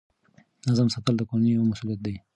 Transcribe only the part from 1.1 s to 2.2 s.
د کورنۍ یوه مسؤلیت ده.